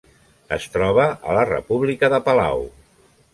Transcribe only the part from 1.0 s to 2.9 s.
a la República de Palau.